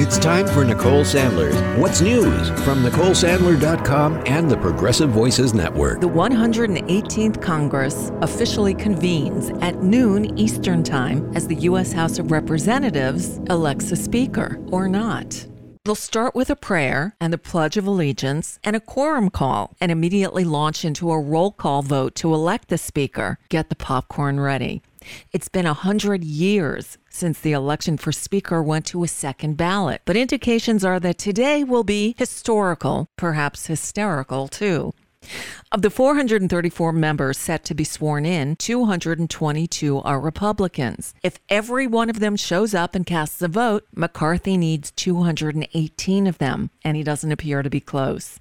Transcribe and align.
It's 0.00 0.16
time 0.16 0.46
for 0.46 0.64
Nicole 0.64 1.02
Sandler's 1.02 1.60
What's 1.76 2.00
News 2.00 2.50
from 2.62 2.84
NicoleSandler.com 2.84 4.22
and 4.26 4.48
the 4.48 4.56
Progressive 4.56 5.10
Voices 5.10 5.54
Network. 5.54 6.00
The 6.00 6.08
118th 6.08 7.42
Congress 7.42 8.12
officially 8.20 8.74
convenes 8.74 9.50
at 9.60 9.82
noon 9.82 10.38
Eastern 10.38 10.84
Time 10.84 11.28
as 11.34 11.48
the 11.48 11.56
U.S. 11.56 11.90
House 11.90 12.20
of 12.20 12.30
Representatives 12.30 13.38
elects 13.50 13.90
a 13.90 13.96
speaker 13.96 14.60
or 14.70 14.86
not. 14.86 15.44
They'll 15.84 15.94
start 15.94 16.34
with 16.34 16.50
a 16.50 16.56
prayer 16.56 17.14
and 17.20 17.32
the 17.32 17.38
Pledge 17.38 17.76
of 17.76 17.86
Allegiance 17.86 18.58
and 18.64 18.76
a 18.76 18.80
quorum 18.80 19.30
call 19.30 19.74
and 19.80 19.90
immediately 19.90 20.44
launch 20.44 20.84
into 20.84 21.10
a 21.10 21.20
roll 21.20 21.50
call 21.50 21.82
vote 21.82 22.14
to 22.16 22.34
elect 22.34 22.68
the 22.68 22.78
speaker. 22.78 23.38
Get 23.48 23.68
the 23.68 23.76
popcorn 23.76 24.40
ready. 24.40 24.82
It's 25.32 25.48
been 25.48 25.66
a 25.66 25.74
hundred 25.74 26.24
years 26.24 26.98
since 27.08 27.40
the 27.40 27.52
election 27.52 27.96
for 27.96 28.12
Speaker 28.12 28.62
went 28.62 28.86
to 28.86 29.04
a 29.04 29.08
second 29.08 29.56
ballot, 29.56 30.02
but 30.04 30.16
indications 30.16 30.84
are 30.84 31.00
that 31.00 31.18
today 31.18 31.64
will 31.64 31.84
be 31.84 32.14
historical, 32.18 33.08
perhaps 33.16 33.66
hysterical 33.66 34.48
too. 34.48 34.92
Of 35.70 35.82
the 35.82 35.90
434 35.90 36.94
members 36.94 37.36
set 37.36 37.62
to 37.66 37.74
be 37.74 37.84
sworn 37.84 38.24
in, 38.24 38.56
222 38.56 39.98
are 39.98 40.18
Republicans. 40.18 41.14
If 41.22 41.38
every 41.50 41.86
one 41.86 42.08
of 42.08 42.20
them 42.20 42.36
shows 42.36 42.72
up 42.72 42.94
and 42.94 43.04
casts 43.04 43.42
a 43.42 43.48
vote, 43.48 43.86
McCarthy 43.94 44.56
needs 44.56 44.90
218 44.92 46.26
of 46.26 46.38
them, 46.38 46.70
and 46.82 46.96
he 46.96 47.02
doesn't 47.02 47.30
appear 47.30 47.62
to 47.62 47.68
be 47.68 47.80
close. 47.80 48.40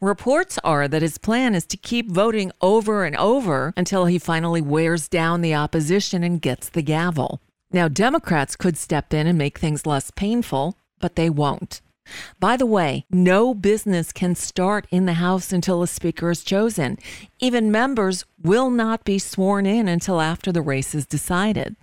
Reports 0.00 0.56
are 0.62 0.86
that 0.86 1.02
his 1.02 1.18
plan 1.18 1.56
is 1.56 1.66
to 1.66 1.76
keep 1.76 2.12
voting 2.12 2.52
over 2.60 3.04
and 3.04 3.16
over 3.16 3.74
until 3.76 4.04
he 4.06 4.20
finally 4.20 4.60
wears 4.60 5.08
down 5.08 5.40
the 5.40 5.56
opposition 5.56 6.22
and 6.22 6.40
gets 6.40 6.68
the 6.68 6.82
gavel. 6.82 7.40
Now, 7.72 7.88
Democrats 7.88 8.54
could 8.54 8.76
step 8.76 9.12
in 9.12 9.26
and 9.26 9.36
make 9.36 9.58
things 9.58 9.84
less 9.84 10.12
painful, 10.12 10.76
but 11.00 11.16
they 11.16 11.28
won't. 11.28 11.80
By 12.40 12.56
the 12.56 12.66
way, 12.66 13.04
no 13.10 13.54
business 13.54 14.12
can 14.12 14.34
start 14.34 14.86
in 14.90 15.06
the 15.06 15.14
House 15.14 15.52
until 15.52 15.82
a 15.82 15.86
Speaker 15.86 16.30
is 16.30 16.42
chosen. 16.42 16.98
Even 17.38 17.70
members 17.70 18.24
will 18.42 18.70
not 18.70 19.04
be 19.04 19.18
sworn 19.18 19.66
in 19.66 19.88
until 19.88 20.20
after 20.20 20.52
the 20.52 20.62
race 20.62 20.94
is 20.94 21.06
decided. 21.06 21.76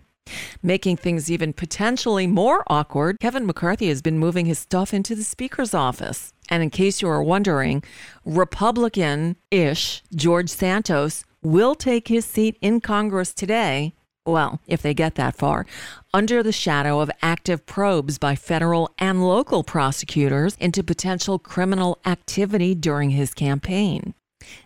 Making 0.64 0.98
things 0.98 1.30
even 1.30 1.54
potentially 1.54 2.26
more 2.26 2.64
awkward, 2.68 3.20
Kevin 3.20 3.46
McCarthy 3.46 3.90
has 3.90 4.02
been 4.02 4.18
moving 4.18 4.48
his 4.48 4.58
stuff 4.58 4.94
into 4.94 5.16
the 5.16 5.24
Speaker's 5.24 5.74
office. 5.74 6.34
And 6.50 6.64
in 6.64 6.70
case 6.70 7.02
you 7.02 7.08
are 7.10 7.22
wondering, 7.22 7.84
Republican 8.24 9.36
ish 9.52 10.04
George 10.16 10.50
Santos 10.50 11.26
will 11.44 11.76
take 11.76 12.08
his 12.08 12.26
seat 12.26 12.58
in 12.62 12.82
Congress 12.82 13.34
today 13.34 13.94
well, 14.26 14.60
if 14.68 14.82
they 14.82 14.94
get 14.94 15.16
that 15.16 15.36
far, 15.36 15.66
under 16.14 16.42
the 16.42 16.52
shadow 16.52 17.00
of 17.00 17.12
active 17.22 17.66
probes 17.66 18.18
by 18.18 18.36
federal 18.36 18.90
and 18.98 19.28
local 19.28 19.64
prosecutors 19.64 20.56
into 20.60 20.84
potential 20.84 21.38
criminal 21.40 22.00
activity 22.06 22.74
during 22.74 23.12
his 23.12 23.34
campaign. 23.34 24.14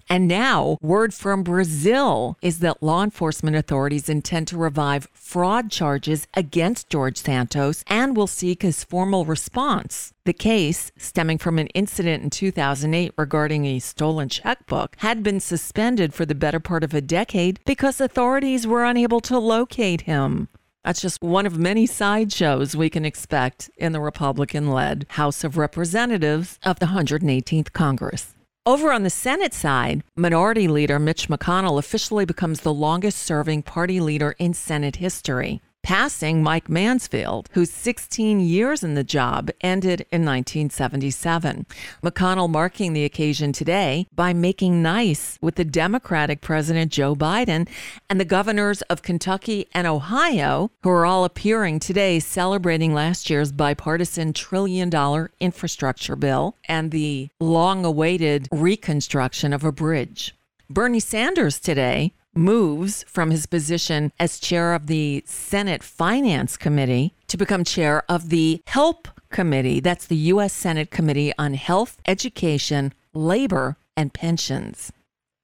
And 0.09 0.27
now, 0.27 0.77
word 0.81 1.13
from 1.13 1.43
Brazil 1.43 2.37
is 2.41 2.59
that 2.59 2.81
law 2.81 3.03
enforcement 3.03 3.55
authorities 3.55 4.09
intend 4.09 4.47
to 4.47 4.57
revive 4.57 5.07
fraud 5.13 5.69
charges 5.69 6.27
against 6.33 6.89
George 6.89 7.17
Santos 7.17 7.83
and 7.87 8.17
will 8.17 8.27
seek 8.27 8.63
his 8.63 8.83
formal 8.83 9.25
response. 9.25 10.13
The 10.25 10.33
case, 10.33 10.91
stemming 10.97 11.37
from 11.37 11.59
an 11.59 11.67
incident 11.67 12.23
in 12.23 12.29
2008 12.29 13.13
regarding 13.17 13.65
a 13.65 13.79
stolen 13.79 14.29
checkbook, 14.29 14.95
had 14.99 15.23
been 15.23 15.39
suspended 15.39 16.13
for 16.13 16.25
the 16.25 16.35
better 16.35 16.59
part 16.59 16.83
of 16.83 16.93
a 16.93 17.01
decade 17.01 17.59
because 17.65 18.01
authorities 18.01 18.65
were 18.65 18.85
unable 18.85 19.19
to 19.21 19.37
locate 19.37 20.01
him. 20.01 20.47
That's 20.83 21.01
just 21.01 21.21
one 21.21 21.45
of 21.45 21.59
many 21.59 21.85
sideshows 21.85 22.75
we 22.75 22.89
can 22.89 23.05
expect 23.05 23.69
in 23.77 23.91
the 23.91 23.99
Republican 23.99 24.71
led 24.71 25.05
House 25.09 25.43
of 25.43 25.57
Representatives 25.57 26.57
of 26.63 26.79
the 26.79 26.87
118th 26.87 27.73
Congress. 27.73 28.33
Over 28.65 28.91
on 28.91 29.03
the 29.03 29.09
Senate 29.09 29.53
side, 29.53 30.03
Minority 30.15 30.67
Leader 30.67 30.99
Mitch 30.99 31.29
McConnell 31.29 31.79
officially 31.79 32.25
becomes 32.25 32.61
the 32.61 32.73
longest 32.73 33.19
serving 33.19 33.63
party 33.63 33.99
leader 34.01 34.35
in 34.37 34.53
Senate 34.53 34.97
history 34.97 35.61
passing 35.83 36.43
Mike 36.43 36.69
Mansfield, 36.69 37.49
whose 37.53 37.71
16 37.71 38.39
years 38.39 38.83
in 38.83 38.93
the 38.93 39.03
job 39.03 39.49
ended 39.61 40.01
in 40.11 40.25
1977. 40.25 41.65
McConnell 42.03 42.49
marking 42.49 42.93
the 42.93 43.05
occasion 43.05 43.51
today 43.51 44.07
by 44.13 44.33
making 44.33 44.81
nice 44.81 45.37
with 45.41 45.55
the 45.55 45.65
Democratic 45.65 46.41
President 46.41 46.91
Joe 46.91 47.15
Biden 47.15 47.67
and 48.09 48.19
the 48.19 48.25
governors 48.25 48.81
of 48.83 49.01
Kentucky 49.01 49.67
and 49.73 49.87
Ohio, 49.87 50.71
who 50.83 50.89
are 50.89 51.05
all 51.05 51.25
appearing 51.25 51.79
today 51.79 52.19
celebrating 52.19 52.93
last 52.93 53.29
year's 53.29 53.51
bipartisan 53.51 54.33
trillion 54.33 54.89
dollar 54.89 55.31
infrastructure 55.39 56.15
bill 56.15 56.55
and 56.67 56.91
the 56.91 57.29
long 57.39 57.85
awaited 57.85 58.47
reconstruction 58.51 59.53
of 59.53 59.63
a 59.63 59.71
bridge. 59.71 60.35
Bernie 60.69 60.99
Sanders 60.99 61.59
today 61.59 62.13
moves 62.35 63.03
from 63.07 63.31
his 63.31 63.45
position 63.45 64.11
as 64.19 64.39
chair 64.39 64.73
of 64.73 64.87
the 64.87 65.23
Senate 65.25 65.83
Finance 65.83 66.57
Committee 66.57 67.15
to 67.27 67.37
become 67.37 67.63
chair 67.63 68.03
of 68.09 68.29
the 68.29 68.61
HELP 68.67 69.07
Committee. 69.29 69.79
That's 69.79 70.05
the 70.05 70.15
U.S. 70.15 70.53
Senate 70.53 70.91
Committee 70.91 71.33
on 71.37 71.53
Health, 71.53 71.97
Education, 72.07 72.93
Labor, 73.13 73.77
and 73.95 74.13
Pensions. 74.13 74.91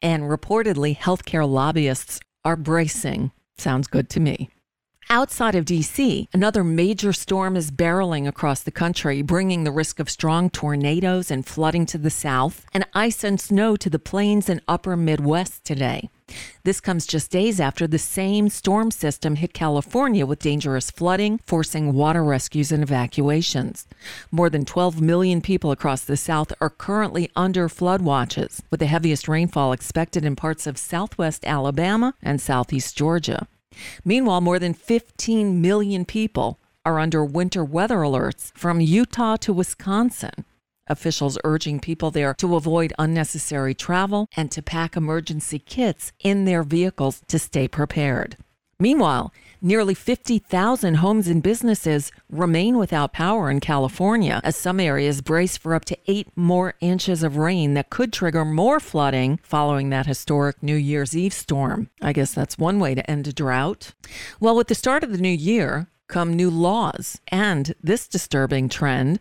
And 0.01 0.23
reportedly, 0.23 0.97
healthcare 0.97 1.47
lobbyists 1.47 2.19
are 2.43 2.55
bracing. 2.55 3.31
Sounds 3.57 3.87
good 3.87 4.09
to 4.11 4.19
me. 4.19 4.49
Outside 5.09 5.53
of 5.53 5.65
DC, 5.65 6.25
another 6.33 6.63
major 6.63 7.13
storm 7.13 7.55
is 7.55 7.69
barreling 7.69 8.27
across 8.27 8.63
the 8.63 8.71
country, 8.71 9.21
bringing 9.21 9.63
the 9.63 9.71
risk 9.71 9.99
of 9.99 10.09
strong 10.09 10.49
tornadoes 10.49 11.29
and 11.29 11.45
flooding 11.45 11.85
to 11.87 11.99
the 11.99 12.09
south, 12.09 12.65
and 12.73 12.87
ice 12.95 13.23
and 13.23 13.39
snow 13.39 13.75
to 13.75 13.89
the 13.89 13.99
plains 13.99 14.49
and 14.49 14.61
upper 14.67 14.97
Midwest 14.97 15.63
today. 15.63 16.09
This 16.63 16.81
comes 16.81 17.05
just 17.05 17.29
days 17.29 17.59
after 17.59 17.85
the 17.85 17.99
same 17.99 18.49
storm 18.49 18.89
system 18.89 19.35
hit 19.35 19.53
California 19.53 20.25
with 20.25 20.39
dangerous 20.39 20.89
flooding, 20.89 21.39
forcing 21.45 21.93
water 21.93 22.23
rescues 22.23 22.71
and 22.71 22.81
evacuations. 22.81 23.85
More 24.31 24.49
than 24.49 24.65
12 24.65 24.99
million 25.01 25.39
people 25.39 25.69
across 25.71 26.01
the 26.01 26.17
South 26.17 26.51
are 26.59 26.71
currently 26.71 27.29
under 27.35 27.69
flood 27.69 28.01
watches, 28.01 28.63
with 28.71 28.79
the 28.79 28.87
heaviest 28.87 29.27
rainfall 29.27 29.71
expected 29.71 30.25
in 30.25 30.35
parts 30.35 30.65
of 30.65 30.79
southwest 30.79 31.45
Alabama 31.45 32.15
and 32.23 32.41
southeast 32.41 32.97
Georgia. 32.97 33.47
Meanwhile, 34.03 34.41
more 34.41 34.59
than 34.59 34.73
15 34.73 35.61
million 35.61 36.05
people 36.05 36.59
are 36.85 36.99
under 36.99 37.25
winter 37.25 37.63
weather 37.63 37.97
alerts 37.97 38.51
from 38.55 38.79
Utah 38.79 39.37
to 39.37 39.53
Wisconsin. 39.53 40.45
Officials 40.87 41.37
urging 41.43 41.79
people 41.79 42.11
there 42.11 42.35
to 42.35 42.55
avoid 42.55 42.93
unnecessary 42.99 43.73
travel 43.73 44.27
and 44.37 44.51
to 44.51 44.61
pack 44.61 44.95
emergency 44.95 45.57
kits 45.57 46.11
in 46.19 46.45
their 46.45 46.61
vehicles 46.61 47.21
to 47.27 47.39
stay 47.39 47.67
prepared. 47.67 48.37
Meanwhile, 48.79 49.33
nearly 49.61 49.93
50,000 49.93 50.95
homes 50.95 51.27
and 51.29 51.41
businesses 51.41 52.11
remain 52.29 52.77
without 52.77 53.13
power 53.13 53.49
in 53.49 53.61
California 53.61 54.41
as 54.43 54.57
some 54.57 54.81
areas 54.81 55.21
brace 55.21 55.55
for 55.55 55.73
up 55.73 55.85
to 55.85 55.97
eight 56.07 56.27
more 56.35 56.73
inches 56.81 57.23
of 57.23 57.37
rain 57.37 57.73
that 57.75 57.89
could 57.89 58.11
trigger 58.11 58.43
more 58.43 58.81
flooding 58.81 59.39
following 59.43 59.91
that 59.91 60.07
historic 60.07 60.61
New 60.61 60.75
Year's 60.75 61.15
Eve 61.15 61.33
storm. 61.33 61.89
I 62.01 62.11
guess 62.11 62.33
that's 62.33 62.57
one 62.57 62.79
way 62.81 62.95
to 62.95 63.09
end 63.09 63.27
a 63.27 63.33
drought. 63.33 63.93
Well, 64.41 64.57
with 64.57 64.67
the 64.67 64.75
start 64.75 65.05
of 65.05 65.11
the 65.13 65.19
new 65.19 65.29
year, 65.29 65.87
come 66.09 66.33
new 66.33 66.49
laws 66.49 67.21
and 67.29 67.73
this 67.81 68.09
disturbing 68.09 68.67
trend 68.67 69.19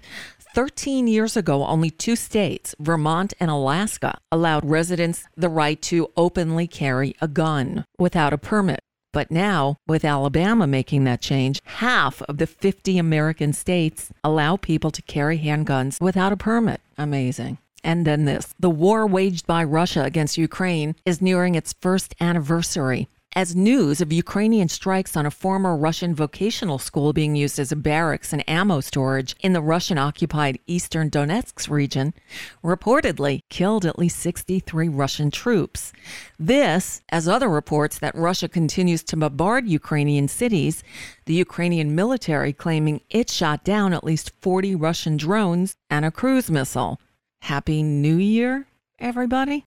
13 0.54 1.06
years 1.06 1.36
ago, 1.36 1.64
only 1.64 1.90
two 1.90 2.16
states, 2.16 2.74
Vermont 2.80 3.34
and 3.38 3.50
Alaska, 3.52 4.18
allowed 4.32 4.64
residents 4.64 5.26
the 5.36 5.48
right 5.48 5.80
to 5.82 6.08
openly 6.16 6.66
carry 6.66 7.14
a 7.20 7.28
gun 7.28 7.84
without 7.98 8.32
a 8.32 8.38
permit. 8.38 8.80
But 9.14 9.30
now, 9.30 9.76
with 9.86 10.04
Alabama 10.04 10.66
making 10.66 11.04
that 11.04 11.20
change, 11.20 11.62
half 11.64 12.20
of 12.22 12.38
the 12.38 12.48
50 12.48 12.98
American 12.98 13.52
states 13.52 14.12
allow 14.24 14.56
people 14.56 14.90
to 14.90 15.00
carry 15.02 15.38
handguns 15.38 16.00
without 16.00 16.32
a 16.32 16.36
permit. 16.36 16.80
Amazing. 16.98 17.58
And 17.84 18.04
then 18.04 18.24
this 18.24 18.54
the 18.58 18.70
war 18.70 19.06
waged 19.06 19.46
by 19.46 19.62
Russia 19.62 20.02
against 20.02 20.36
Ukraine 20.36 20.96
is 21.06 21.22
nearing 21.22 21.54
its 21.54 21.74
first 21.80 22.14
anniversary 22.20 23.06
as 23.34 23.56
news 23.56 24.00
of 24.00 24.12
Ukrainian 24.12 24.68
strikes 24.68 25.16
on 25.16 25.26
a 25.26 25.30
former 25.30 25.76
Russian 25.76 26.14
vocational 26.14 26.78
school 26.78 27.12
being 27.12 27.34
used 27.34 27.58
as 27.58 27.72
a 27.72 27.76
barracks 27.76 28.32
and 28.32 28.48
ammo 28.48 28.80
storage 28.80 29.34
in 29.40 29.52
the 29.52 29.60
Russian 29.60 29.98
occupied 29.98 30.60
eastern 30.66 31.10
Donetsk 31.10 31.68
region 31.68 32.14
reportedly 32.62 33.40
killed 33.50 33.84
at 33.84 33.98
least 33.98 34.20
63 34.20 34.88
Russian 34.88 35.30
troops. 35.32 35.92
This, 36.38 37.02
as 37.08 37.26
other 37.26 37.48
reports 37.48 37.98
that 37.98 38.14
Russia 38.14 38.48
continues 38.48 39.02
to 39.04 39.16
bombard 39.16 39.66
Ukrainian 39.66 40.28
cities, 40.28 40.84
the 41.26 41.34
Ukrainian 41.34 41.94
military 41.94 42.52
claiming 42.52 43.00
it 43.10 43.28
shot 43.30 43.64
down 43.64 43.92
at 43.92 44.04
least 44.04 44.30
40 44.42 44.76
Russian 44.76 45.16
drones 45.16 45.74
and 45.90 46.04
a 46.04 46.12
cruise 46.12 46.50
missile. 46.50 47.00
Happy 47.42 47.82
New 47.82 48.16
Year, 48.16 48.66
everybody. 49.00 49.64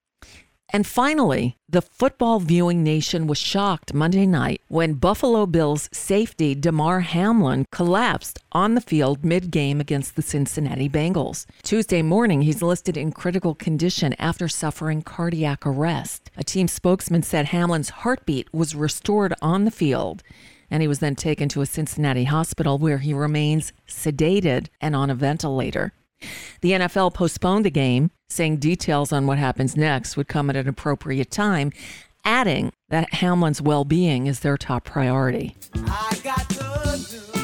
And 0.69 0.85
finally, 0.85 1.57
the 1.69 1.81
football 1.81 2.39
viewing 2.39 2.83
nation 2.83 3.25
was 3.25 3.37
shocked 3.37 3.93
Monday 3.93 4.25
night 4.25 4.61
when 4.67 4.95
Buffalo 4.95 5.45
Bills 5.45 5.89
safety 5.93 6.55
Damar 6.55 7.01
Hamlin 7.01 7.65
collapsed 7.71 8.39
on 8.51 8.75
the 8.75 8.81
field 8.81 9.23
mid 9.23 9.49
game 9.49 9.79
against 9.79 10.15
the 10.15 10.21
Cincinnati 10.21 10.89
Bengals. 10.89 11.45
Tuesday 11.63 12.01
morning, 12.01 12.41
he's 12.41 12.61
listed 12.61 12.97
in 12.97 13.11
critical 13.11 13.55
condition 13.55 14.13
after 14.19 14.47
suffering 14.49 15.01
cardiac 15.01 15.65
arrest. 15.65 16.29
A 16.35 16.43
team 16.43 16.67
spokesman 16.67 17.23
said 17.23 17.47
Hamlin's 17.47 17.89
heartbeat 17.89 18.53
was 18.53 18.75
restored 18.75 19.33
on 19.41 19.63
the 19.63 19.71
field 19.71 20.21
and 20.69 20.81
he 20.81 20.87
was 20.87 20.99
then 20.99 21.15
taken 21.15 21.47
to 21.49 21.61
a 21.61 21.65
Cincinnati 21.65 22.25
hospital 22.25 22.77
where 22.77 22.97
he 22.97 23.13
remains 23.13 23.71
sedated 23.87 24.67
and 24.81 24.95
on 24.95 25.09
a 25.09 25.15
ventilator. 25.15 25.93
The 26.61 26.71
NFL 26.71 27.13
postponed 27.13 27.63
the 27.63 27.71
game, 27.71 28.11
saying 28.29 28.57
details 28.57 29.11
on 29.11 29.25
what 29.25 29.37
happens 29.37 29.77
next 29.77 30.17
would 30.17 30.27
come 30.27 30.49
at 30.49 30.55
an 30.55 30.67
appropriate 30.67 31.31
time, 31.31 31.71
adding 32.25 32.71
that 32.89 33.13
Hamlin's 33.13 33.61
well 33.61 33.85
being 33.85 34.27
is 34.27 34.41
their 34.41 34.57
top 34.57 34.83
priority. 34.83 35.55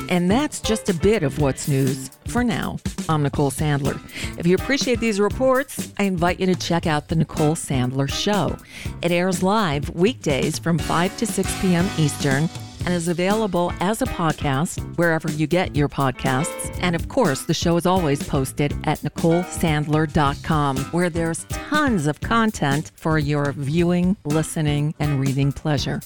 And 0.10 0.30
that's 0.30 0.60
just 0.60 0.90
a 0.90 0.94
bit 0.94 1.24
of 1.24 1.40
what's 1.40 1.68
news 1.68 2.10
for 2.28 2.44
now. 2.44 2.78
I'm 3.10 3.24
Nicole 3.24 3.52
Sandler. 3.52 4.00
If 4.38 4.46
you 4.46 4.56
appreciate 4.56 5.00
these 5.00 5.20
reports, 5.20 5.92
I 5.98 6.04
invite 6.04 6.40
you 6.40 6.46
to 6.48 6.56
check 6.56 6.86
out 6.86 7.08
The 7.08 7.16
Nicole 7.16 7.56
Sandler 7.56 8.10
Show. 8.10 8.58
It 9.02 9.12
airs 9.12 9.42
live 9.42 9.90
weekdays 9.92 10.60
from 10.60 10.78
5 10.78 11.18
to 11.18 11.26
6 11.26 11.62
p.m. 11.62 11.90
Eastern 11.98 12.50
and 12.86 12.94
is 12.94 13.08
available 13.08 13.72
as 13.80 14.02
a 14.02 14.06
podcast 14.06 14.80
wherever 14.98 15.32
you 15.32 15.48
get 15.48 15.76
your 15.76 15.90
podcasts. 15.90 16.78
And 16.82 16.96
of 16.96 17.08
course, 17.10 17.44
the 17.44 17.54
show 17.54 17.78
is 17.78 17.86
always 17.86 18.22
posted 18.24 18.74
at 18.84 19.00
NicoleSandler.com, 19.00 20.78
where 20.92 21.10
there's 21.10 21.46
tons 21.46 22.08
of 22.08 22.22
content 22.22 22.92
for 22.96 23.18
your 23.18 23.52
viewing, 23.54 24.18
listening, 24.26 24.94
and 25.00 25.20
reading 25.20 25.52
pleasure. 25.52 26.02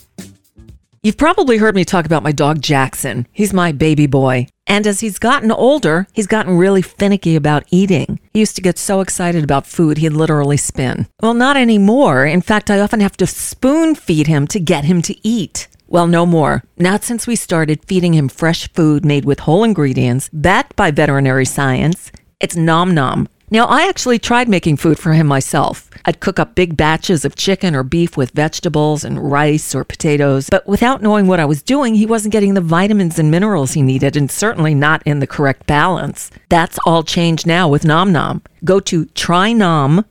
You've 1.04 1.16
probably 1.16 1.58
heard 1.58 1.76
me 1.76 1.86
talk 1.86 2.06
about 2.06 2.24
my 2.24 2.32
dog 2.32 2.62
Jackson. 2.62 3.28
He's 3.32 3.54
my 3.54 3.72
baby 3.72 4.08
boy. 4.08 4.48
And 4.66 4.86
as 4.86 5.00
he's 5.00 5.20
gotten 5.20 5.52
older, 5.52 6.08
he's 6.12 6.28
gotten 6.28 6.58
really 6.58 6.82
finicky 6.82 7.36
about 7.36 7.64
eating. 7.72 8.20
He 8.34 8.40
used 8.40 8.56
to 8.58 8.62
get 8.62 8.78
so 8.78 9.00
excited 9.00 9.44
about 9.44 9.66
food, 9.66 10.00
he'd 10.00 10.10
literally 10.10 10.58
spin. 10.58 11.08
Well, 11.22 11.34
not 11.34 11.56
anymore. 11.56 12.26
In 12.26 12.42
fact, 12.42 12.70
I 12.70 12.80
often 12.80 13.00
have 13.00 13.16
to 13.18 13.28
spoon 13.28 13.96
feed 13.96 14.28
him 14.28 14.48
to 14.48 14.60
get 14.60 14.84
him 14.84 15.02
to 15.04 15.16
eat. 15.26 15.70
Well, 15.90 16.08
no 16.08 16.26
more. 16.26 16.64
Not 16.78 17.04
since 17.04 17.26
we 17.26 17.36
started 17.38 17.86
feeding 17.86 18.14
him 18.14 18.28
fresh 18.28 18.72
food 18.74 19.06
made 19.06 19.24
with 19.24 19.40
whole 19.40 19.64
ingredients, 19.64 20.30
backed 20.34 20.76
by 20.76 20.92
veterinary 20.92 21.46
science. 21.46 22.12
It's 22.42 22.58
Nom 22.58 22.94
Nom. 22.94 23.30
Now, 23.50 23.66
I 23.68 23.88
actually 23.88 24.20
tried 24.20 24.50
making 24.50 24.76
food 24.76 25.00
for 25.00 25.14
him 25.14 25.26
myself. 25.26 25.90
I'd 26.04 26.20
cook 26.20 26.38
up 26.38 26.54
big 26.54 26.76
batches 26.76 27.24
of 27.24 27.38
chicken 27.38 27.74
or 27.76 27.84
beef 27.84 28.18
with 28.18 28.32
vegetables 28.32 29.06
and 29.06 29.32
rice 29.32 29.74
or 29.74 29.86
potatoes, 29.86 30.50
but 30.50 30.68
without 30.68 31.02
knowing 31.02 31.28
what 31.28 31.40
I 31.40 31.46
was 31.46 31.64
doing, 31.64 31.96
he 31.96 32.06
wasn't 32.06 32.34
getting 32.34 32.56
the 32.56 32.60
vitamins 32.62 33.18
and 33.18 33.32
minerals 33.32 33.72
he 33.72 33.82
needed, 33.82 34.18
and 34.18 34.30
certainly 34.30 34.76
not 34.76 35.02
in 35.06 35.20
the 35.20 35.28
correct 35.28 35.66
balance. 35.66 36.30
That's 36.50 36.78
all 36.86 37.04
changed 37.04 37.48
now 37.48 37.70
with 37.70 37.86
Nom 37.86 38.12
Nom. 38.12 38.42
Go 38.66 38.82
to 38.82 39.06
trynom.com, 39.06 40.04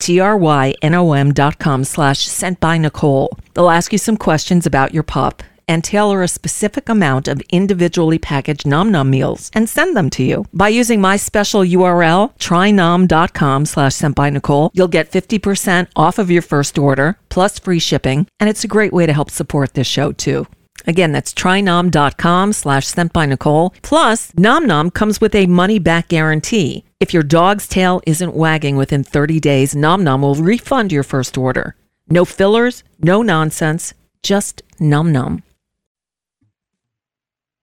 T-R-Y-N-O-M 0.00 1.32
dot 1.32 1.58
com 1.58 1.84
slash 1.84 2.26
sent 2.26 2.60
by 2.60 2.78
Nicole. 2.78 3.36
They'll 3.54 3.70
ask 3.70 3.92
you 3.92 3.98
some 3.98 4.16
questions 4.16 4.66
about 4.66 4.94
your 4.94 5.02
pup 5.02 5.42
and 5.68 5.82
tailor 5.82 6.22
a 6.22 6.28
specific 6.28 6.88
amount 6.88 7.28
of 7.28 7.40
individually 7.50 8.18
packaged 8.18 8.66
Nom 8.66 8.90
Nom 8.90 9.10
meals 9.10 9.50
and 9.54 9.68
send 9.68 9.96
them 9.96 10.10
to 10.10 10.22
you. 10.22 10.44
By 10.52 10.68
using 10.68 11.00
my 11.00 11.16
special 11.16 11.62
URL, 11.62 12.36
trynom.com 12.38 13.66
slash 13.66 13.94
sent 13.94 14.14
by 14.14 14.30
Nicole, 14.30 14.70
you'll 14.74 14.88
get 14.88 15.10
50% 15.10 15.88
off 15.96 16.18
of 16.18 16.30
your 16.30 16.42
first 16.42 16.78
order, 16.78 17.18
plus 17.28 17.58
free 17.58 17.78
shipping, 17.78 18.26
and 18.38 18.50
it's 18.50 18.64
a 18.64 18.68
great 18.68 18.92
way 18.92 19.06
to 19.06 19.12
help 19.12 19.30
support 19.30 19.74
this 19.74 19.86
show 19.86 20.12
too. 20.12 20.46
Again, 20.86 21.12
that's 21.12 21.32
trynom.com 21.32 22.52
slash 22.52 22.86
sent 22.86 23.12
by 23.12 23.26
Nicole. 23.26 23.74
Plus, 23.82 24.32
Nom 24.36 24.66
Nom 24.66 24.90
comes 24.90 25.20
with 25.20 25.34
a 25.34 25.46
money 25.46 25.78
back 25.78 26.08
guarantee. 26.08 26.84
If 27.00 27.14
your 27.14 27.22
dog's 27.22 27.66
tail 27.66 28.00
isn't 28.06 28.34
wagging 28.34 28.76
within 28.76 29.04
30 29.04 29.40
days, 29.40 29.74
Nom 29.74 30.04
Nom 30.04 30.22
will 30.22 30.34
refund 30.34 30.92
your 30.92 31.02
first 31.02 31.38
order. 31.38 31.74
No 32.08 32.24
fillers, 32.24 32.84
no 33.00 33.22
nonsense, 33.22 33.94
just 34.22 34.62
Nom 34.78 35.12
Nom. 35.12 35.42